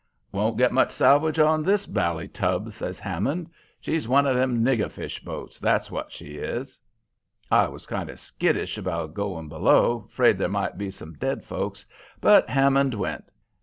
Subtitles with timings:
[0.31, 4.89] "'Won't get much salvage on this bally tub,' says Hammond; 'she's one of them nigger
[4.91, 6.79] fish boats, that's w'at she is.'
[7.51, 11.85] "I was kind of skittish about going below, 'fraid there might be some dead folks,
[12.19, 13.25] but Hammond went.